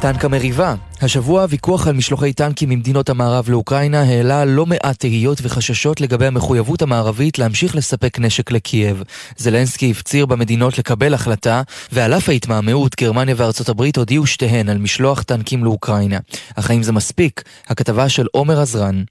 טנק 0.00 0.24
המריבה. 0.24 0.74
השבוע 1.02 1.42
הוויכוח 1.42 1.86
על 1.86 1.94
משלוחי 1.94 2.32
טנקים 2.32 2.68
ממדינות 2.68 3.10
המערב 3.10 3.44
לאוקראינה 3.48 4.02
העלה 4.02 4.44
לא 4.44 4.66
מעט 4.66 4.98
תהיות 4.98 5.38
וחששות 5.42 6.00
לגבי 6.00 6.26
המחויבות 6.26 6.82
המערבית 6.82 7.38
להמשיך 7.38 7.76
לספק 7.76 8.18
נשק 8.18 8.50
לקייב. 8.50 9.02
זלנסקי 9.36 9.90
הפציר 9.90 10.26
במדינות 10.26 10.78
לקבל 10.78 11.14
החלטה, 11.14 11.62
ועל 11.92 12.14
אף 12.14 12.28
ההתמהמהות, 12.28 12.96
גרמניה 13.00 13.34
וארצות 13.38 13.68
הברית 13.68 13.96
הודיעו 13.96 14.26
שתיהן 14.26 14.68
על 14.68 14.78
משלוח 14.78 15.22
טנקים 15.22 15.64
לאוקראינה. 15.64 16.18
אך 16.54 16.70
האם 16.70 16.82
זה 16.82 16.92
מספיק? 16.92 17.42
הכתבה 17.68 18.08
של 18.08 18.26
עומר 18.32 18.60
עזרן. 18.60 19.02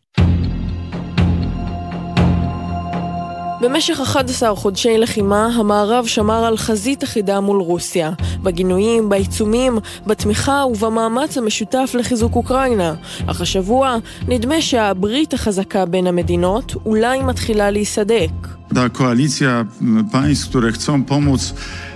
במשך 3.65 3.99
11 4.01 4.55
חודשי 4.55 4.97
לחימה, 4.97 5.45
המערב 5.45 6.05
שמר 6.05 6.45
על 6.45 6.57
חזית 6.57 7.03
אחידה 7.03 7.39
מול 7.39 7.61
רוסיה. 7.61 8.11
בגינויים, 8.43 9.09
בעיצומים, 9.09 9.77
בתמיכה 10.07 10.63
ובמאמץ 10.71 11.37
המשותף 11.37 11.91
לחיזוק 11.93 12.35
אוקראינה. 12.35 12.93
אך 13.27 13.41
השבוע, 13.41 13.97
נדמה 14.27 14.61
שהברית 14.61 15.33
החזקה 15.33 15.85
בין 15.85 16.07
המדינות 16.07 16.75
אולי 16.85 17.21
מתחילה 17.21 17.71
להיסדק. 17.71 18.31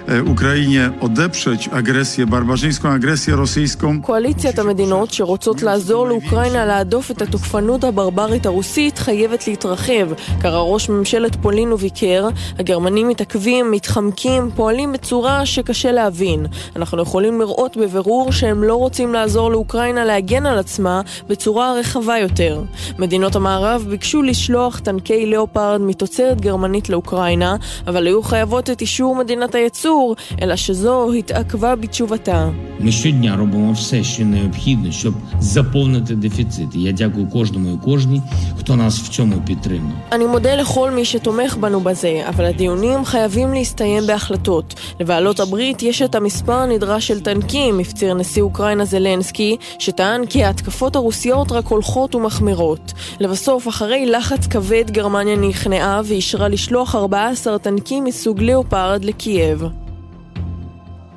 Ukrainie 0.09 0.91
odeprzeć 1.01 1.69
agresję, 1.71 2.25
barbarzyńską 2.25 2.89
agresję 2.89 3.35
rosyjską. 3.35 4.01
קואליציית 4.01 4.59
המדינות 4.59 5.13
שרוצות 5.13 5.61
לעזור 5.61 6.07
לאוקראינה 6.07 6.65
להדוף 6.65 7.11
את 7.11 7.21
התוקפנות 7.21 7.83
הברברית 7.83 8.45
הרוסית 8.45 8.97
חייבת 8.97 9.47
להתרחב. 9.47 10.07
קרא 10.41 10.59
ראש 10.59 10.89
ממשלת 10.89 11.35
פולין 11.35 11.73
וביקר, 11.73 12.27
הגרמנים 12.59 13.07
מתעכבים, 13.07 13.71
מתחמקים, 13.71 14.49
פועלים 14.55 14.91
בצורה 14.91 15.45
שקשה 15.45 15.91
להבין. 15.91 16.45
אנחנו 16.75 17.01
יכולים 17.01 17.39
לראות 17.39 17.77
בבירור 17.77 18.31
שהם 18.31 18.63
לא 18.63 18.75
רוצים 18.75 19.13
לעזור 19.13 19.51
לאוקראינה 19.51 20.05
להגן 20.05 20.45
על 20.45 20.59
עצמה 20.59 21.01
בצורה 21.27 21.73
רחבה 21.73 22.17
יותר. 22.17 22.61
מדינות 22.99 23.35
המערב 23.35 23.85
ביקשו 23.89 24.21
לשלוח 24.21 24.79
טנקי 24.79 25.25
ליאופרד 25.25 25.81
מתוצרת 25.81 26.41
גרמנית 26.41 26.89
לאוקראינה, 26.89 27.55
אבל 27.87 28.07
היו 28.07 28.23
חייבות 28.23 28.69
את 28.69 28.81
אישור 28.81 29.15
מדינת 29.15 29.55
הייצור 29.55 29.98
ברור, 30.04 30.16
אלא 30.42 30.56
שזו 30.56 31.12
התעכבה 31.12 31.76
בתשובתה. 31.76 32.50
Ми 32.80 32.92
щодня 32.92 33.36
робимо 33.36 33.72
все, 33.72 34.04
що 34.04 34.24
необхідне, 34.24 34.92
щоб 34.92 35.14
заповнити 35.40 36.14
дефіцит. 36.14 36.74
Я 36.74 36.92
дякую 36.92 37.26
кожному 37.26 37.74
і 37.74 37.84
кожній, 37.84 38.22
хто 38.58 38.76
нас 38.76 38.98
в 39.00 39.08
цьому 39.08 39.40
підтримав. 39.46 39.92
אני 40.12 40.26
מודה 40.26 40.54
לכל 40.54 40.90
מי 40.90 41.04
שתומך 41.04 41.56
בנו 41.56 41.80
בזה, 41.80 42.22
אבל 42.28 42.44
הדיונים 42.44 43.04
חייבים 43.04 43.54
להסתיים 43.54 44.06
בהחלטות. 44.06 44.74
לבעלות 45.00 45.40
הברית 45.40 45.82
יש 45.82 46.02
את 46.02 46.14
המספר 46.14 46.52
הנדרש 46.52 47.06
של 47.06 47.20
טנקים, 47.20 47.80
הפציר 47.80 48.14
נשיא 48.14 48.42
אוקראינה 48.42 48.84
זלנסקי, 48.84 49.56
שטען 49.78 50.26
כי 50.26 50.44
ההתקפות 50.44 50.96
הרוסיות 50.96 51.52
רק 51.52 51.66
הולכות 51.66 52.14
ומחמירות. 52.14 52.92
לבסוף, 53.20 53.68
אחרי 53.68 54.06
לחץ 54.06 54.46
כבד, 54.46 54.90
גרמניה 54.90 55.36
נכנעה 55.36 56.00
ואישרה 56.04 56.48
לשלוח 56.48 56.94
14 56.94 57.58
טנקים 57.58 58.04
מסוג 58.04 58.40
ליאופרד 58.40 59.04
לקייב. 59.04 59.64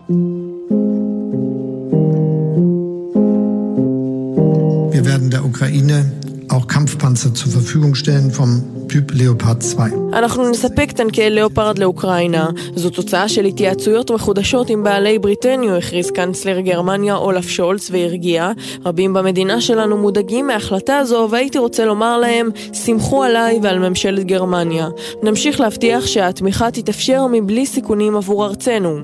Wir 0.09 0.17
werden 5.05 5.31
der 5.31 5.45
Ukraine 5.45 6.11
auch 6.49 6.67
Kampfpanzer 6.67 7.35
zur 7.35 7.53
Verfügung 7.53 7.95
stellen 7.95 8.33
vom 8.33 8.65
Typ 8.93 9.13
Leopard 9.13 9.65
2. 9.65 9.93
אנחנו 10.13 10.51
נספק 10.51 10.93
טנקי 10.93 11.31
ליאופרד 11.31 11.79
לאוקראינה. 11.79 12.49
זו 12.75 12.91
תוצאה 12.91 13.29
של 13.29 13.45
התייעצויות 13.45 14.11
מחודשות 14.11 14.71
עם 14.71 14.85
בעלי 14.85 15.19
בריטניו, 15.19 15.75
הכריז 15.77 16.11
קאנצלר 16.11 16.61
גרמניה 16.61 17.17
אולף 17.17 17.49
שולץ 17.49 17.91
והרגיע. 17.91 18.53
רבים 18.85 19.13
במדינה 19.13 19.61
שלנו 19.61 19.97
מודאגים 19.97 20.47
מההחלטה 20.47 20.99
הזו, 20.99 21.29
והייתי 21.31 21.59
רוצה 21.59 21.85
לומר 21.85 22.19
להם, 22.19 22.51
סמכו 22.73 23.23
עליי 23.23 23.59
ועל 23.63 23.79
ממשלת 23.79 24.25
גרמניה. 24.25 24.89
נמשיך 25.23 25.61
להבטיח 25.61 26.07
שהתמיכה 26.07 26.71
תתאפשר 26.71 27.27
מבלי 27.33 27.67
סיכונים 27.67 28.17
עבור 28.17 28.47
ארצנו. 28.47 28.99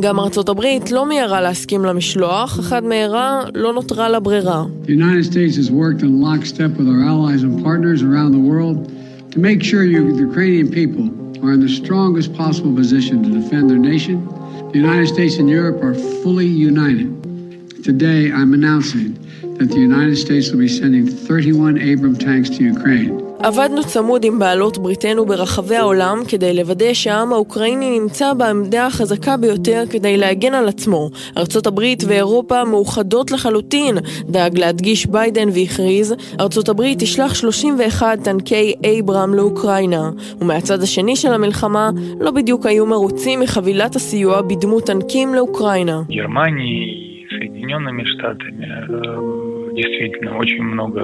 גם 0.00 0.20
ארצות 0.20 0.48
הברית 0.48 0.90
לא 0.90 1.06
מיהרה 1.06 1.40
להסכים 1.40 1.84
למשלוח, 1.84 2.58
אך 2.58 2.72
עד 2.72 2.84
מהרה 2.84 3.42
לא 3.54 3.72
נותרה 3.72 4.08
לה 4.08 4.20
ברירה. 4.20 4.64
The 4.84 4.88
United 4.88 5.24
States 5.24 5.56
has 5.56 5.70
worked 5.70 6.02
in 6.02 6.20
lockstep 6.20 6.78
with 6.78 6.88
our 6.88 7.02
allies 7.12 7.42
and 7.42 7.64
partners 7.64 8.02
around 8.02 8.32
the 8.32 8.50
world 8.50 9.01
to 9.32 9.38
make 9.38 9.62
sure 9.62 9.82
you, 9.82 10.12
the 10.12 10.24
Ukrainian 10.28 10.70
people 10.70 11.06
are 11.42 11.52
in 11.52 11.60
the 11.60 11.68
strongest 11.68 12.34
possible 12.34 12.74
position 12.74 13.22
to 13.22 13.30
defend 13.30 13.70
their 13.70 13.78
nation. 13.78 14.26
The 14.72 14.78
United 14.78 15.06
States 15.06 15.36
and 15.36 15.48
Europe 15.48 15.82
are 15.82 15.94
fully 16.22 16.46
united. 16.46 17.82
Today, 17.82 18.30
I'm 18.30 18.52
announcing 18.52 19.14
that 19.56 19.70
the 19.70 19.80
United 19.80 20.16
States 20.16 20.50
will 20.50 20.58
be 20.58 20.68
sending 20.68 21.06
31 21.06 21.80
Abram 21.80 22.16
tanks 22.16 22.50
to 22.50 22.62
Ukraine. 22.62 23.21
עבדנו 23.41 23.83
צמוד 23.83 24.25
עם 24.25 24.39
בעלות 24.39 24.77
בריתנו 24.77 25.25
ברחבי 25.25 25.75
העולם 25.75 26.17
כדי 26.27 26.53
לוודא 26.53 26.93
שהעם 26.93 27.33
האוקראיני 27.33 27.99
נמצא 27.99 28.33
בעמדה 28.33 28.85
החזקה 28.85 29.37
ביותר 29.37 29.83
כדי 29.89 30.17
להגן 30.17 30.53
על 30.53 30.67
עצמו. 30.67 31.09
ארצות 31.37 31.67
הברית 31.67 32.03
ואירופה 32.07 32.63
מאוחדות 32.63 33.31
לחלוטין, 33.31 33.95
דאג 34.29 34.57
להדגיש 34.57 35.05
ביידן 35.05 35.49
והכריז, 35.53 36.15
ארצות 36.39 36.69
הברית 36.69 36.99
תשלח 36.99 37.33
31 37.33 38.19
טנקי 38.23 38.73
אייברם 38.83 39.33
לאוקראינה. 39.33 40.09
ומהצד 40.41 40.81
השני 40.81 41.15
של 41.15 41.33
המלחמה, 41.33 41.89
לא 42.19 42.31
בדיוק 42.31 42.65
היו 42.65 42.85
מרוצים 42.85 43.39
מחבילת 43.39 43.95
הסיוע 43.95 44.41
בדמות 44.41 44.83
טנקים 44.83 45.33
לאוקראינה. 45.33 46.01
Германией 46.09 47.07
и 47.19 47.25
Соединенными 47.37 48.03
Штатами 48.13 48.65
э, 48.65 49.75
действительно 49.75 50.37
очень 50.37 50.63
много 50.63 51.01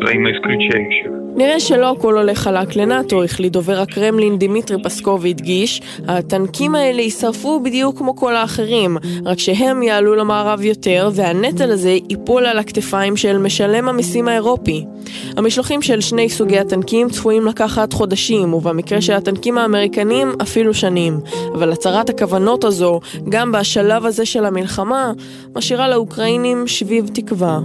взаимоисключающих. 0.00 1.16
נראה 1.36 1.60
שלא 1.60 1.90
הכל 1.90 2.18
הולך 2.18 2.38
חלק 2.38 2.76
לנאטו, 2.76 3.24
החליט 3.24 3.52
דובר 3.52 3.80
הקרמלין 3.80 4.38
דימיטרי 4.38 4.82
פסקוב 4.82 5.24
והדגיש, 5.24 5.82
הטנקים 6.08 6.74
האלה 6.74 7.02
יישרפו 7.02 7.60
בדיוק 7.60 7.98
כמו 7.98 8.16
כל 8.16 8.36
האחרים, 8.36 8.96
רק 9.24 9.38
שהם 9.38 9.82
יעלו 9.82 10.14
למערב 10.14 10.62
יותר, 10.62 11.10
והנטל 11.14 11.70
הזה 11.70 11.90
ייפול 12.10 12.46
על 12.46 12.58
הכתפיים 12.58 13.16
של 13.16 13.38
משלם 13.38 13.88
המיסים 13.88 14.28
האירופי. 14.28 14.84
המשלוחים 15.36 15.82
של 15.82 16.00
שני 16.00 16.28
סוגי 16.28 16.58
הטנקים 16.58 17.08
צפויים 17.08 17.46
לקחת 17.46 17.92
חודשים, 17.92 18.54
ובמקרה 18.54 19.00
של 19.00 19.12
הטנקים 19.12 19.58
האמריקנים 19.58 20.32
אפילו 20.42 20.74
שנים. 20.74 21.20
אבל 21.54 21.72
הצהרת 21.72 22.10
הכוונות 22.10 22.64
הזו, 22.64 23.00
גם 23.28 23.52
בשלב 23.52 24.06
הזה 24.06 24.26
של 24.26 24.44
המלחמה, 24.44 25.12
משאירה 25.56 25.88
לאוקראינים 25.88 26.66
שביב 26.66 27.10
תקווה. 27.14 27.60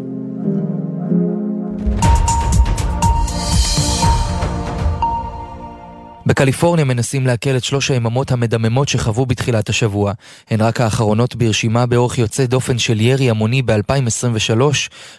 בקליפורניה 6.26 6.84
מנסים 6.84 7.26
להקל 7.26 7.56
את 7.56 7.64
שלוש 7.64 7.91
היממות 7.91 8.32
המדממות 8.32 8.88
שחוו 8.88 9.26
בתחילת 9.26 9.69
השבוע. 9.69 10.12
הן 10.50 10.60
רק 10.60 10.81
האחרונות 10.81 11.37
ברשימה 11.37 11.87
באורך 11.87 12.19
יוצא 12.19 12.47
דופן 12.47 12.78
של 12.78 13.00
ירי 13.00 13.31
המוני 13.31 13.62
ב-2023, 13.62 14.60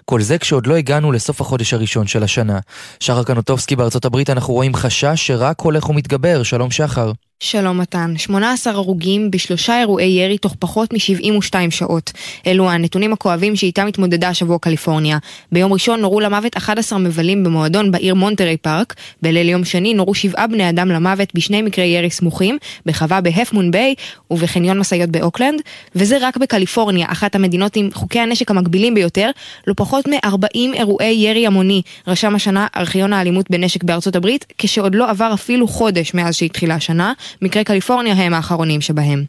כל 0.06 0.22
זה 0.22 0.38
כשעוד 0.38 0.68
לא 0.68 0.76
הגענו 0.76 1.12
לסוף 1.12 1.42
החודש 1.42 1.74
הראשון 1.74 2.08
של 2.08 2.24
השנה. 2.24 2.60
שחר 3.00 3.24
קנוטובסקי 3.24 3.76
בארצות 3.76 4.06
הברית 4.06 4.30
אנחנו 4.30 4.54
רואים 4.54 4.76
חשש 4.76 5.28
שרק 5.28 5.62
הולך 5.62 5.90
ומתגבר. 5.90 6.44
שלום 6.44 6.72
שחר. 6.72 7.12
שלום 7.40 7.78
מתן, 7.78 8.14
18 8.18 8.74
הרוגים 8.74 9.32
בשלושה 9.32 9.80
אירועי 9.80 10.06
ירי 10.06 10.38
תוך 10.38 10.56
פחות 10.60 10.94
מ-72 10.94 11.56
שעות. 11.70 12.12
אלו 12.48 12.70
הנתונים 12.70 13.14
הכואבים 13.14 13.56
שאיתם 13.56 13.88
התמודדה 13.88 14.30
השבוע 14.30 14.60
קליפורניה. 14.60 15.18
ביום 15.52 15.74
ראשון 15.74 16.02
נורו 16.02 16.20
למוות 16.20 16.58
11 16.58 17.00
מבלים 17.00 17.44
במועדון 17.44 17.92
בעיר 17.92 18.16
מונטרי 18.16 18.58
פארק. 18.58 18.96
בליל 19.22 19.50
יום 19.50 19.66
שני 19.66 19.94
נורו 19.94 20.16
שבעה 20.16 20.48
בני 20.48 20.70
אדם 20.70 20.88
למוות 20.88 21.30
בשני 21.34 21.62
מקרי 21.62 21.86
ירי 21.86 22.10
סמוכים, 22.10 22.58
בחווה 22.86 23.22
בהף 23.22 23.47
מון 23.47 23.72
ביי 23.72 23.96
ובחניון 24.32 24.80
משאיות 24.80 25.10
באוקלנד. 25.10 25.62
וזה 25.96 26.18
רק 26.22 26.38
בקליפורניה, 26.38 27.08
אחת 27.10 27.36
המדינות 27.36 27.76
עם 27.76 27.90
חוקי 27.94 28.20
הנשק 28.20 28.52
המקבילים 28.52 28.94
ביותר. 28.94 29.30
לא 29.68 29.74
פחות 29.78 30.08
מ-40 30.08 30.74
אירועי 30.74 31.14
ירי 31.14 31.48
המוני 31.48 31.82
רשם 32.08 32.36
השנה 32.36 32.68
ארכיון 32.78 33.14
האלימות 33.14 33.52
בנשק 33.52 33.84
בארצות 33.84 34.16
הברית, 34.16 34.46
כשעוד 34.58 34.96
לא 34.96 35.10
עבר 35.10 35.32
אפילו 35.34 35.68
חודש 35.68 36.14
מאז 36.14 36.36
שהתחילה 36.36 36.76
השנה. 36.76 37.14
מקרי 37.42 37.64
קליפורניה 37.64 38.14
הם 38.14 38.34
האחרונים 38.34 38.82
שבהם. 38.82 39.26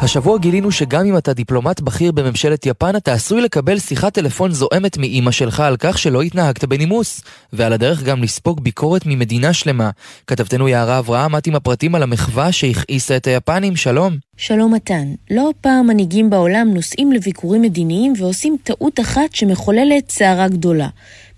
השבוע 0.00 0.38
גילינו 0.38 0.72
שגם 0.72 1.06
אם 1.06 1.16
אתה 1.16 1.32
דיפלומט 1.32 1.80
בכיר 1.80 2.12
בממשלת 2.12 2.66
יפן, 2.66 2.96
אתה 2.96 3.12
עשוי 3.12 3.40
לקבל 3.40 3.78
שיחת 3.78 4.14
טלפון 4.14 4.52
זועמת 4.52 4.98
מאימא 4.98 5.30
שלך 5.30 5.60
על 5.60 5.76
כך 5.78 5.98
שלא 5.98 6.22
התנהגת 6.22 6.64
בנימוס, 6.64 7.20
ועל 7.52 7.72
הדרך 7.72 8.02
גם 8.02 8.22
לספוג 8.22 8.60
ביקורת 8.60 9.06
ממדינה 9.06 9.52
שלמה. 9.52 9.90
כתבתנו 10.26 10.68
יערה 10.68 10.98
אברהם, 10.98 11.36
את 11.36 11.46
עם 11.46 11.54
הפרטים 11.54 11.94
על 11.94 12.02
המחווה 12.02 12.52
שהכעיסה 12.52 13.16
את 13.16 13.26
היפנים, 13.26 13.76
שלום. 13.76 14.16
שלום 14.36 14.74
מתן, 14.74 15.06
לא 15.30 15.50
פעם 15.60 15.86
מנהיגים 15.86 16.30
בעולם 16.30 16.68
נוסעים 16.74 17.12
לביקורים 17.12 17.62
מדיניים 17.62 18.12
ועושים 18.18 18.56
טעות 18.62 19.00
אחת 19.00 19.34
שמחוללת 19.34 20.10
סערה 20.10 20.48
גדולה. 20.48 20.88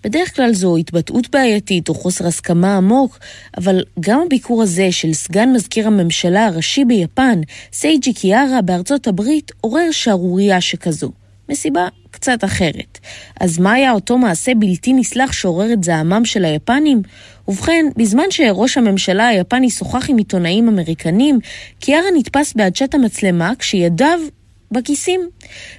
בדרך 0.03 0.35
כלל 0.35 0.53
זו 0.53 0.77
התבטאות 0.77 1.29
בעייתית 1.29 1.89
או 1.89 1.93
חוסר 1.93 2.27
הסכמה 2.27 2.77
עמוק, 2.77 3.19
אבל 3.57 3.83
גם 3.99 4.21
הביקור 4.25 4.63
הזה 4.63 4.91
של 4.91 5.13
סגן 5.13 5.53
מזכיר 5.53 5.87
הממשלה 5.87 6.45
הראשי 6.45 6.85
ביפן, 6.85 7.41
סייג'י 7.73 8.13
קיארה 8.13 8.61
בארצות 8.61 9.07
הברית, 9.07 9.51
עורר 9.61 9.91
שערורייה 9.91 10.61
שכזו. 10.61 11.11
מסיבה 11.49 11.87
קצת 12.11 12.43
אחרת. 12.43 12.99
אז 13.39 13.59
מה 13.59 13.73
היה 13.73 13.91
אותו 13.91 14.17
מעשה 14.17 14.55
בלתי 14.55 14.93
נסלח 14.93 15.31
שעורר 15.31 15.73
את 15.73 15.83
זעמם 15.83 16.25
של 16.25 16.45
היפנים? 16.45 17.01
ובכן, 17.47 17.85
בזמן 17.97 18.23
שראש 18.29 18.77
הממשלה 18.77 19.27
היפני 19.27 19.69
שוחח 19.69 20.09
עם 20.09 20.17
עיתונאים 20.17 20.67
אמריקנים, 20.67 21.39
קיארה 21.79 22.07
נתפס 22.17 22.53
בעדשת 22.53 22.93
המצלמה 22.93 23.51
כשידיו 23.59 24.19
בכיסים. 24.71 25.21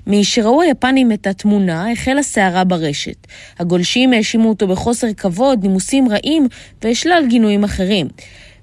משראו 0.06 0.62
היפנים 0.62 1.12
את 1.12 1.26
התמונה, 1.26 1.92
החלה 1.92 2.22
סערה 2.22 2.64
ברשת. 2.64 3.26
הגולשים 3.58 4.12
האשימו 4.12 4.48
אותו 4.48 4.69
בחוסר 4.69 5.12
כבוד, 5.16 5.62
נימוסים 5.62 6.08
רעים 6.08 6.48
ושלל 6.84 7.25
גינויים 7.28 7.64
אחרים. 7.64 8.08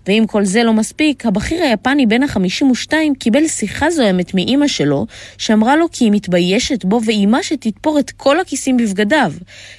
ואם 0.08 0.24
כל 0.28 0.46
זה 0.46 0.64
לא 0.64 0.74
מספיק, 0.74 1.26
הבכיר 1.26 1.64
היפני 1.64 2.06
בן 2.06 2.24
ה-52 2.24 2.94
קיבל 3.20 3.48
שיחה 3.48 3.90
זוהמת 3.90 4.34
מאימא 4.34 4.68
שלו, 4.68 5.06
שאמרה 5.38 5.76
לו 5.76 5.86
כי 5.92 6.06
היא 6.06 6.12
מתביישת 6.12 6.86
בו 6.86 7.02
ואימה 7.06 7.44
שתתפור 7.44 8.00
את 8.00 8.12
כל 8.12 8.40
הכיסים 8.40 8.78
בבגדיו. 8.78 9.34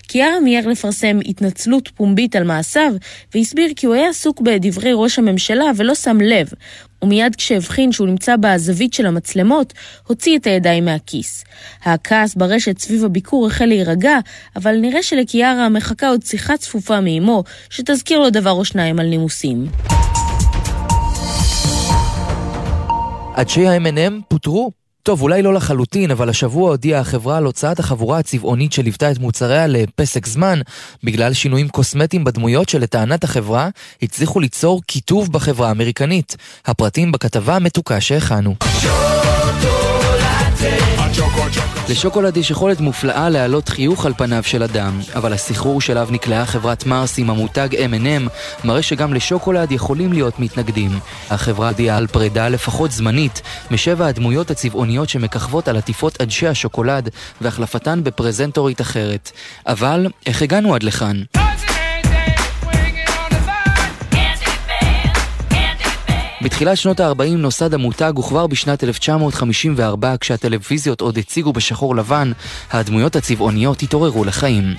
קיארה 0.06 0.40
מיהר 0.40 0.68
לפרסם 0.68 1.18
התנצלות 1.26 1.88
פומבית 1.88 2.36
על 2.36 2.44
מעשיו, 2.44 2.92
והסביר 3.34 3.70
כי 3.76 3.86
הוא 3.86 3.94
היה 3.94 4.08
עסוק 4.08 4.40
בדברי 4.40 4.90
ראש 4.94 5.18
הממשלה 5.18 5.64
ולא 5.76 5.94
שם 5.94 6.20
לב. 6.20 6.48
ומיד 7.02 7.36
כשהבחין 7.36 7.92
שהוא 7.92 8.06
נמצא 8.06 8.36
בזווית 8.36 8.92
של 8.92 9.06
המצלמות, 9.06 9.72
הוציא 10.06 10.38
את 10.38 10.46
הידיים 10.46 10.84
מהכיס. 10.84 11.44
הכעס 11.82 12.34
ברשת 12.34 12.78
סביב 12.78 13.04
הביקור 13.04 13.46
החל 13.46 13.66
להירגע, 13.66 14.18
אבל 14.56 14.76
נראה 14.76 15.02
שלקיארה 15.02 15.68
מחכה 15.68 16.08
עוד 16.08 16.22
שיחה 16.22 16.56
צפופה 16.56 17.00
מאמו, 17.00 17.44
שתזכיר 17.70 18.18
לו 18.18 18.30
דבר 18.30 18.50
או 18.50 18.64
שניים 18.64 18.98
על 18.98 19.06
נימוסים. 19.06 19.66
אנשי 23.38 23.66
ה-M&M 23.66 24.12
פוטרו. 24.28 24.87
טוב, 25.02 25.22
אולי 25.22 25.42
לא 25.42 25.54
לחלוטין, 25.54 26.10
אבל 26.10 26.28
השבוע 26.28 26.70
הודיעה 26.70 27.00
החברה 27.00 27.36
על 27.36 27.44
הוצאת 27.44 27.78
החבורה 27.78 28.18
הצבעונית 28.18 28.72
שליוותה 28.72 29.10
את 29.10 29.18
מוצריה 29.18 29.66
לפסק 29.66 30.26
זמן, 30.26 30.60
בגלל 31.04 31.32
שינויים 31.32 31.68
קוסמטיים 31.68 32.24
בדמויות 32.24 32.68
שלטענת 32.68 33.24
החברה 33.24 33.68
הצליחו 34.02 34.40
ליצור 34.40 34.82
קיטוב 34.82 35.32
בחברה 35.32 35.68
האמריקנית. 35.68 36.36
הפרטים 36.66 37.12
בכתבה 37.12 37.56
המתוקה 37.56 38.00
שהכנו. 38.00 38.54
לשוקולד 41.88 42.36
יש 42.36 42.50
יכולת 42.50 42.80
מופלאה 42.80 43.28
להעלות 43.28 43.68
חיוך 43.68 44.06
על 44.06 44.12
פניו 44.16 44.42
של 44.42 44.62
אדם, 44.62 45.00
אבל 45.14 45.32
הסחרור 45.32 45.80
שאליו 45.80 46.08
נקלעה 46.10 46.46
חברת 46.46 46.86
מרס 46.86 47.18
עם 47.18 47.30
המותג 47.30 47.68
M&M 47.72 48.28
מראה 48.64 48.82
שגם 48.82 49.14
לשוקולד 49.14 49.72
יכולים 49.72 50.12
להיות 50.12 50.38
מתנגדים. 50.38 50.90
החברה 51.30 51.68
הודיעה 51.68 51.96
על 51.96 52.06
פרידה 52.06 52.48
לפחות 52.48 52.90
זמנית 52.90 53.42
משבע 53.70 54.06
הדמויות 54.06 54.50
הצבעוניות 54.50 55.08
שמככבות 55.08 55.68
על 55.68 55.76
עטיפות 55.76 56.20
אנשי 56.20 56.46
השוקולד 56.46 57.08
והחלפתן 57.40 58.04
בפרזנטורית 58.04 58.80
אחרת. 58.80 59.30
אבל 59.66 60.06
איך 60.26 60.42
הגענו 60.42 60.74
עד 60.74 60.82
לכאן? 60.82 61.37
בתחילת 66.42 66.76
שנות 66.76 67.00
ה-40 67.00 67.36
נוסד 67.36 67.74
המותג 67.74 68.12
וכבר 68.18 68.46
בשנת 68.46 68.84
1954, 68.84 70.14
כשהטלוויזיות 70.20 71.00
עוד 71.00 71.18
הציגו 71.18 71.52
בשחור 71.52 71.96
לבן, 71.96 72.32
הדמויות 72.70 73.16
הצבעוניות 73.16 73.82
התעוררו 73.82 74.24
לחיים. 74.24 74.74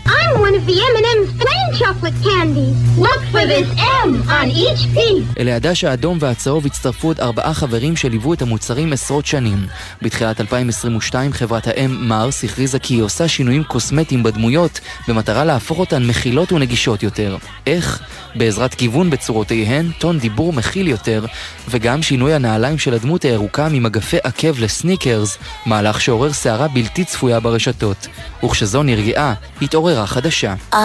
אל 5.40 5.48
העדש 5.48 5.84
האדום 5.84 6.18
והצהוב 6.22 6.66
הצטרפו 6.66 7.08
עוד 7.08 7.20
ארבעה 7.20 7.54
חברים 7.54 7.96
שליוו 7.96 8.34
את 8.34 8.42
המוצרים 8.42 8.94
עשרות 8.94 9.26
שנים. 9.26 9.66
בתחילת 10.02 10.42
2022 10.42 11.34
חברת 11.34 11.68
האם 11.68 12.08
מרס 12.08 12.44
הכריזה 12.44 12.80
כי 12.80 12.94
היא 12.94 13.02
עושה 13.02 13.28
שינויים 13.28 13.64
קוסמטיים 13.64 14.24
בדמויות 14.24 14.80
במטרה 15.08 15.46
להפוך 15.46 15.80
אותן 15.80 16.04
מכילות 16.04 16.52
ונגישות 16.52 17.04
יותר. 17.04 17.38
איך? 17.68 18.04
בעזרת 18.36 18.74
כיוון 18.74 19.10
בצורותיהן, 19.10 19.92
טון 20.00 20.20
דיבור 20.20 20.54
מכיל 20.54 20.88
יותר, 20.88 21.26
וגם 21.70 22.02
שינוי 22.02 22.34
הנעליים 22.34 22.78
של 22.78 22.94
הדמות 22.94 23.24
הירוקה 23.24 23.70
ממגפי 23.72 24.18
עקב 24.24 24.60
לסניקרס, 24.60 25.38
מהלך 25.66 26.02
שעורר 26.02 26.34
סערה 26.34 26.68
בלתי 26.68 27.06
צפויה 27.06 27.40
ברשתות. 27.40 28.08
וכשזו 28.44 28.84
נרגעה, 28.84 29.34
התעוררה 29.62 30.08
חדשה. 30.08 30.54
I'm 30.74 30.76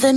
the 0.00 0.12
candy. 0.12 0.15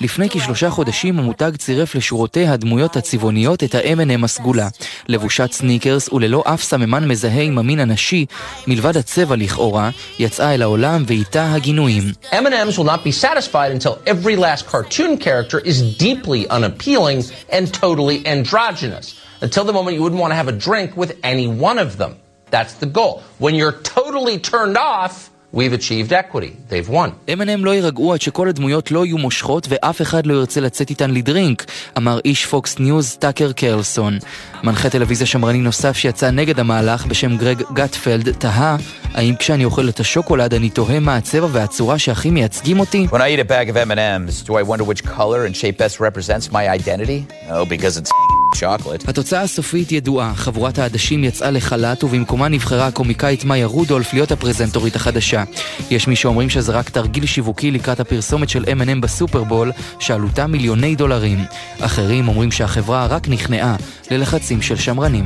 לפני 0.00 0.28
כשלושה 0.30 0.70
חודשים 0.70 1.18
המותג 1.18 1.56
צירף 1.56 1.94
לשורותי 1.94 2.46
הדמויות 2.46 2.96
הצבעוניות 2.96 3.64
את 3.64 3.74
ה-M&M 3.74 4.24
הסגולה. 4.24 4.68
לבושת 5.08 5.52
סניקרס 5.52 6.12
וללא 6.12 6.42
אף 6.46 6.62
סממן 6.62 7.08
מזהה 7.08 7.42
עם 7.42 7.58
המין 7.58 7.80
הנשי, 7.80 8.26
מלבד 8.66 8.96
הצבע 8.96 9.36
לכאורה, 9.36 9.90
יצאה 10.18 10.54
אל 10.54 10.62
העולם 10.62 11.04
ואיתה 11.06 11.52
הגינויים. 11.52 12.04
M&M's 12.32 12.78
will 12.78 12.84
not 12.84 13.04
be 13.04 13.12
satisfied 13.12 13.72
until 13.72 13.98
every 14.06 14.36
last 14.36 14.66
cartoon 14.66 15.16
character 15.18 15.58
is 15.58 15.96
deeply 15.98 16.48
unappealing 16.48 17.22
and 17.50 17.72
totally 17.72 18.26
androgynous. 18.26 19.14
Until 19.42 19.64
the 19.64 19.72
moment 19.72 19.96
you 19.96 20.02
wouldn't 20.02 20.20
want 20.20 20.32
to 20.34 20.36
have 20.42 20.48
a 20.48 20.58
drink 20.68 20.96
with 20.96 21.12
any 21.32 21.46
one 21.68 21.78
of 21.86 21.90
them. 22.00 22.12
That's 22.54 22.74
the 22.82 22.90
goal. 22.98 23.14
When 23.44 23.54
you're 23.58 23.78
totally 23.98 24.36
turned 24.52 24.76
off, 24.94 25.14
We've 25.54 25.74
achieved 25.74 26.12
equity. 26.12 26.52
They've 26.70 26.88
won. 26.88 27.10
M&M 27.28 27.64
לא 27.64 27.70
יירגעו 27.74 28.12
עד 28.12 28.20
שכל 28.20 28.48
הדמויות 28.48 28.90
לא 28.90 29.06
יהיו 29.06 29.18
מושכות 29.18 29.66
ואף 29.70 30.02
אחד 30.02 30.26
לא 30.26 30.34
ירצה 30.34 30.60
לצאת 30.60 30.90
איתן 30.90 31.10
לדרינק, 31.10 31.64
אמר 31.96 32.18
איש 32.24 32.46
פוקס 32.46 32.78
ניוז 32.78 33.16
טאקר 33.18 33.52
קרלסון. 33.52 34.18
מנחה 34.64 34.90
טלוויזיה 34.90 35.26
שמרני 35.26 35.58
נוסף 35.58 35.96
שיצא 35.96 36.30
נגד 36.30 36.60
המהלך 36.60 37.06
בשם 37.06 37.36
גרג 37.36 37.62
גטפלד 37.72 38.32
תהה 38.32 38.76
האם 39.14 39.36
כשאני 39.36 39.64
אוכל 39.64 39.88
את 39.88 40.00
השוקולד 40.00 40.54
אני 40.54 40.70
תוהה 40.70 41.00
מה 41.00 41.16
הצבע 41.16 41.46
והצורה 41.52 41.98
שהכי 41.98 42.30
מייצגים 42.30 42.80
אותי? 42.80 43.06
When 43.10 43.14
I 43.14 43.36
eat 43.36 43.40
a 43.40 43.48
bag 43.48 43.68
of 43.68 43.76
M&M's, 43.76 44.42
do 44.42 44.52
I 44.52 44.62
wonder 44.62 44.84
which 44.84 45.04
color 45.04 45.46
and 45.46 45.56
shape 45.56 45.78
best 45.78 46.00
represents 46.00 46.52
my 46.52 46.68
identity? 46.68 47.26
No, 47.48 47.66
because 47.66 47.96
it's 47.96 48.12
chocolate. 48.55 49.09
התוצאה 49.09 49.41
הסופית 49.41 49.91
ידועה, 49.91 50.35
חבורת 50.35 50.79
העדשים 50.79 51.23
יצאה 51.23 51.51
לחל"ת 51.51 52.03
ובמקומה 52.03 52.47
נבחרה 52.47 52.87
הקומיקאית 52.87 53.45
מאיה 53.45 53.65
רודולף 53.65 54.13
להיות 54.13 54.31
הפרזנטורית 54.31 54.95
החדשה. 54.95 55.43
יש 55.89 56.07
מי 56.07 56.15
שאומרים 56.15 56.49
שזה 56.49 56.71
רק 56.71 56.89
תרגיל 56.89 57.25
שיווקי 57.25 57.71
לקראת 57.71 57.99
הפרסומת 57.99 58.49
של 58.49 58.63
M&M 58.63 59.01
בסופרבול, 59.01 59.71
שעלותה 59.99 60.47
מיליוני 60.47 60.95
דולרים. 60.95 61.39
אחרים 61.79 62.27
אומרים 62.27 62.51
שהחברה 62.51 63.05
רק 63.05 63.27
נכנעה 63.27 63.75
ללחצים 64.11 64.61
של 64.61 64.75
שמרנים. 64.75 65.25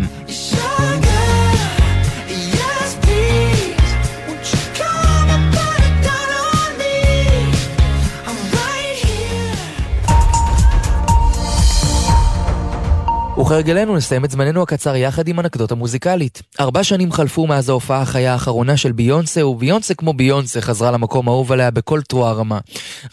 וכהרגלנו 13.42 13.96
נסיים 13.96 14.26
את 14.26 14.32
זמננו 14.32 14.64
הקצר 14.64 14.96
יחד 14.96 15.28
עם 15.28 15.40
אנקדוטה 15.40 15.76
מוזיקלית. 15.76 16.42
ארבע 16.60 16.84
שנים 16.84 17.12
חלפו 17.12 17.48
מאז 17.48 17.70
ההופעה 17.70 18.02
החיה 18.02 18.34
האחרונה 18.34 18.78
של 18.78 18.92
ביונסה, 18.92 19.46
וביונסה 19.46 19.94
כמו 19.94 20.14
ביונסה 20.14 20.62
חזרה 20.62 20.92
למקום 20.92 21.28
האהוב 21.28 21.52
עליה 21.52 21.72
בכל 21.72 22.02
תרועה 22.02 22.34
רמה. 22.34 22.60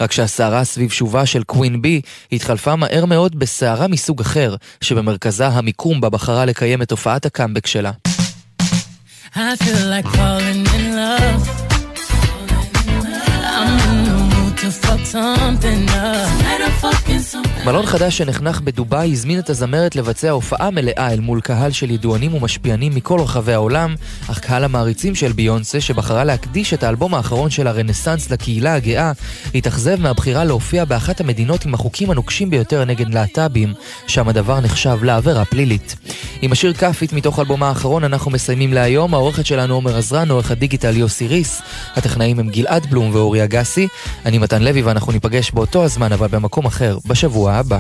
רק 0.01 0.13
שהסערה 0.13 0.65
סביב 0.65 0.91
שובה 0.91 1.27
של 1.27 1.43
קווין 1.43 1.83
בי 1.83 2.01
התחלפה 2.33 2.77
מהר 2.77 3.05
מאוד 3.05 3.39
בסערה 3.39 3.89
מסוג 3.89 4.21
אחר, 4.21 4.55
שבמרכזה 4.81 5.47
המיקום 5.47 6.01
בה 6.01 6.09
בחרה 6.09 6.45
לקיים 6.45 6.83
את 6.83 6.91
הופעת 6.91 7.27
הקאמבק 7.27 7.67
שלה. 7.67 7.91
I 9.35 9.57
feel 9.57 9.85
like 9.95 10.09
falling 10.17 10.48
מלון 17.65 17.87
חדש 17.87 18.19
שנחנך 18.19 18.61
בדובאי 18.61 19.13
הזמין 19.13 19.39
את 19.39 19.51
הזמרת 19.51 19.97
לבצע 19.97 20.31
הופעה 20.31 20.71
מלאה 20.71 21.13
אל 21.13 21.21
מול 21.21 21.41
קהל 21.41 21.71
של 21.71 21.91
ידוענים 21.91 22.35
ומשפיענים 22.35 22.95
מכל 22.95 23.21
רחבי 23.21 23.53
העולם, 23.53 23.95
אך 24.31 24.39
קהל 24.39 24.65
המעריצים 24.65 25.15
של 25.15 25.33
ביונסה, 25.33 25.81
שבחרה 25.81 26.25
להקדיש 26.25 26.75
את 26.75 26.83
האלבום 26.83 27.15
האחרון 27.15 27.51
של 27.51 27.67
הרנסאנס 27.67 28.31
לקהילה 28.31 28.75
הגאה, 28.75 29.13
התאכזב 29.55 30.01
מהבחירה 30.01 30.45
להופיע 30.45 30.85
באחת 30.85 31.21
המדינות 31.21 31.67
עם 31.67 31.75
החוקים 31.75 32.11
הנוקשים 32.11 32.51
ביותר 32.51 32.85
נגד 32.85 33.15
להט"בים, 33.15 33.75
שם 34.07 34.29
הדבר 34.29 34.61
נחשב 34.61 35.05
לעבירה 35.05 35.45
פלילית. 35.45 35.97
עם 36.43 36.53
השיר 36.53 36.73
כאפית 36.73 37.13
מתוך 37.13 37.39
אלבומה 37.39 37.69
האחרון 37.69 38.05
אנחנו 38.05 38.31
מסיימים 38.31 38.73
להיום, 38.73 39.15
העורכת 39.15 39.47
שלנו 39.47 39.75
עומר 39.75 39.97
עזרן, 39.97 40.31
עורך 40.31 40.51
הדיגיטל 40.51 40.97
יוסי 40.97 41.27
ריס, 41.27 41.63
הטכנאים 41.97 42.39
הם 42.39 42.49
גלעד 42.49 42.87
בלום 42.91 43.15
ואורי 43.15 43.45
אגסי, 43.45 43.89
אני 44.27 44.39
מתן 44.39 44.63
לוי 44.63 44.83
ואנחנו 44.83 45.13
ניפגש 45.13 45.51
באותו 45.51 45.85
הזמן 45.85 46.13
אבל 46.13 46.29
במקום 46.29 46.67
אחר, 46.67 46.99
בשבוע 47.07 47.53
הבא. 47.53 47.79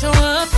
show 0.00 0.10
up. 0.10 0.57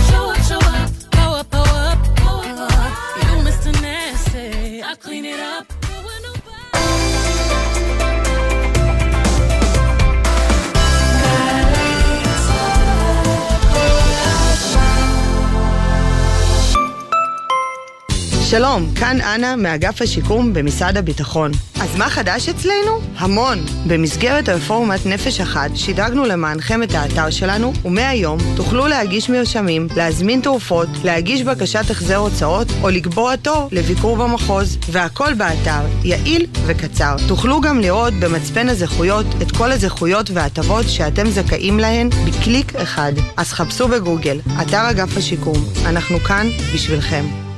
שלום, 18.51 18.93
כאן 18.95 19.21
אנה 19.21 19.55
מאגף 19.55 20.01
השיקום 20.01 20.53
במשרד 20.53 20.97
הביטחון. 20.97 21.51
אז 21.81 21.95
מה 21.97 22.09
חדש 22.09 22.49
אצלנו? 22.49 22.99
המון. 23.15 23.57
במסגרת 23.87 24.49
רפורמת 24.49 25.05
נפש 25.05 25.41
אחת 25.41 25.69
שידרגנו 25.75 26.25
למענכם 26.25 26.83
את 26.83 26.93
האתר 26.93 27.29
שלנו, 27.29 27.73
ומהיום 27.85 28.39
תוכלו 28.55 28.87
להגיש 28.87 29.29
מרשמים, 29.29 29.87
להזמין 29.95 30.41
תרופות, 30.41 30.87
להגיש 31.03 31.43
בקשת 31.43 31.89
החזר 31.89 32.15
הוצאות 32.15 32.67
או 32.83 32.89
לקבוע 32.89 33.35
תור 33.35 33.69
לביקור 33.71 34.17
במחוז. 34.17 34.77
והכל 34.89 35.33
באתר, 35.33 35.81
יעיל 36.03 36.45
וקצר. 36.65 37.15
תוכלו 37.27 37.61
גם 37.61 37.79
לראות 37.79 38.13
במצפן 38.13 38.69
הזכויות 38.69 39.25
את 39.41 39.51
כל 39.51 39.71
הזכויות 39.71 40.29
וההטבות 40.31 40.89
שאתם 40.89 41.29
זכאים 41.29 41.79
להן 41.79 42.09
בקליק 42.09 42.75
אחד. 42.75 43.13
אז 43.37 43.53
חפשו 43.53 43.87
בגוגל, 43.87 44.39
אתר 44.61 44.89
אגף 44.89 45.17
השיקום. 45.17 45.57
אנחנו 45.85 46.19
כאן 46.19 46.47
בשבילכם. 46.73 47.50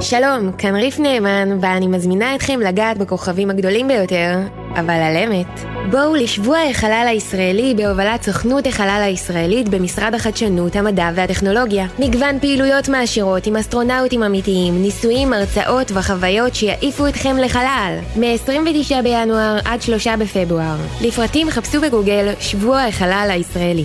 שלום, 0.00 0.52
כאן 0.52 0.74
ריף 0.76 0.98
נאמן, 0.98 1.58
ואני 1.60 1.86
מזמינה 1.86 2.34
אתכם 2.34 2.60
לגעת 2.60 2.98
בכוכבים 2.98 3.50
הגדולים 3.50 3.88
ביותר, 3.88 4.38
אבל 4.74 4.94
על 4.94 5.16
אמת. 5.16 5.60
בואו 5.90 6.14
לשבוע 6.14 6.58
החלל 6.70 7.06
הישראלי 7.08 7.74
בהובלת 7.76 8.22
סוכנות 8.22 8.66
החלל 8.66 9.00
הישראלית 9.04 9.68
במשרד 9.68 10.14
החדשנות, 10.14 10.76
המדע 10.76 11.10
והטכנולוגיה. 11.14 11.86
מגוון 11.98 12.40
פעילויות 12.40 12.88
מעשירות 12.88 13.46
עם 13.46 13.56
אסטרונאוטים 13.56 14.22
אמיתיים, 14.22 14.82
ניסויים, 14.82 15.32
הרצאות 15.32 15.90
וחוויות 15.94 16.54
שיעיפו 16.54 17.06
אתכם 17.06 17.36
לחלל. 17.36 17.98
מ-29 18.16 19.02
בינואר 19.02 19.58
עד 19.64 19.82
3 19.82 20.06
בפברואר. 20.06 20.76
לפרטים 21.00 21.50
חפשו 21.50 21.80
בגוגל 21.80 22.32
שבוע 22.40 22.82
החלל 22.82 23.28
הישראלי. 23.30 23.84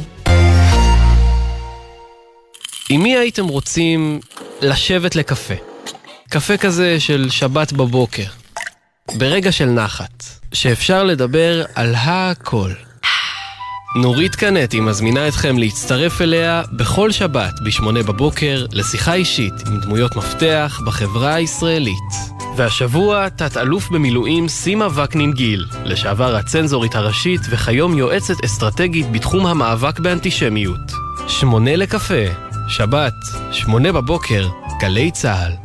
עם 2.89 3.03
מי 3.03 3.17
הייתם 3.17 3.48
רוצים 3.48 4.19
לשבת 4.62 5.15
לקפה? 5.15 5.73
קפה 6.34 6.58
כזה 6.58 7.00
של 7.00 7.30
שבת 7.30 7.74
בבוקר. 7.74 8.24
ברגע 9.18 9.52
של 9.52 9.66
נחת, 9.66 10.24
שאפשר 10.54 11.04
לדבר 11.04 11.63
על 11.75 11.96
הכל. 11.98 12.72
נורית 13.96 14.36
קנטי 14.36 14.80
מזמינה 14.80 15.28
אתכם 15.28 15.58
להצטרף 15.58 16.22
אליה 16.22 16.63
בכל 16.72 17.12
שבת 17.12 17.54
ב-8 17.63 18.04
בבוקר 18.08 18.66
לשיחה 18.72 19.13
אישית 19.13 19.54
עם 19.68 19.80
דמויות 19.80 20.16
מפתח 20.16 20.82
בחברה 20.86 21.34
הישראלית. 21.34 22.13
והשבוע 22.56 23.30
תת-אלוף 23.30 23.90
במילואים 23.90 24.48
סימה 24.48 24.88
וקנין 24.96 25.34
גיל, 25.34 25.66
לשעבר 25.86 26.36
הצנזורית 26.36 26.96
הראשית 26.96 27.42
וכיום 27.50 27.98
יועצת 27.98 28.44
אסטרטגית 28.46 29.12
בתחום 29.12 29.46
המאבק 29.46 30.00
באנטישמיות. 30.00 30.92
שמונה 31.28 31.75
לקפה, 31.75 32.25
שבת, 32.70 33.13
שמונה 33.52 33.92
בבוקר, 33.92 34.48
גלי 34.80 35.12
צה"ל. 35.12 35.62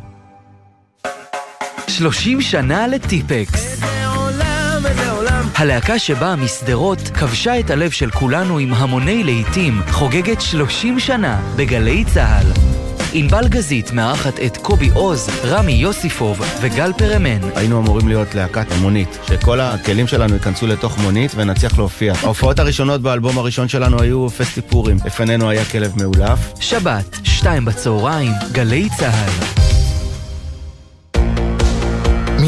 30 1.89 2.41
שנה 2.41 2.87
לטיפקס. 2.87 3.81
הלהקה 5.55 5.99
שבאה 5.99 6.35
משדרות 6.35 6.99
כבשה 6.99 7.59
את 7.59 7.69
הלב 7.69 7.91
של 7.91 8.11
כולנו 8.11 8.57
עם 8.57 8.73
המוני 8.73 9.23
להיטים, 9.23 9.81
חוגגת 9.91 10.41
30 10.41 10.99
שנה 10.99 11.41
בגלי 11.55 12.05
צה"ל. 12.13 12.51
ענבל 13.13 13.47
גזית 13.47 13.91
מארחת 13.91 14.39
את 14.45 14.57
קובי 14.57 14.89
עוז, 14.93 15.29
רמי 15.43 15.71
יוסיפוב 15.71 16.41
וגל 16.61 16.93
פרמן. 16.93 17.39
היינו 17.55 17.79
אמורים 17.79 18.07
להיות 18.07 18.35
להקת 18.35 18.67
מונית, 18.81 19.17
שכל 19.27 19.59
הכלים 19.59 20.07
שלנו 20.07 20.33
ייכנסו 20.33 20.67
לתוך 20.67 20.97
מונית 20.97 21.31
ונצליח 21.35 21.77
להופיע. 21.77 22.13
ההופעות 22.23 22.59
הראשונות 22.59 23.01
באלבום 23.01 23.37
הראשון 23.37 23.67
שלנו 23.67 24.01
היו 24.01 24.29
פסטי 24.29 24.61
פורים. 24.61 24.97
לפנינו 25.05 25.49
היה 25.49 25.65
כלב 25.65 25.93
מאולף. 26.03 26.39
שבת, 26.59 27.19
שתיים 27.23 27.65
בצהריים, 27.65 28.31
גלי 28.51 28.87
צה"ל. 28.97 29.78